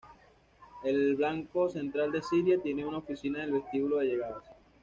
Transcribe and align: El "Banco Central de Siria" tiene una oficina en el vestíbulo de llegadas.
El 0.83 1.15
"Banco 1.15 1.69
Central 1.69 2.11
de 2.11 2.23
Siria" 2.23 2.59
tiene 2.59 2.83
una 2.83 2.97
oficina 2.97 3.43
en 3.43 3.49
el 3.53 3.61
vestíbulo 3.61 3.97
de 3.99 4.05
llegadas. 4.07 4.43